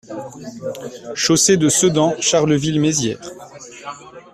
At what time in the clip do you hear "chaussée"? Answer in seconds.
1.13-1.57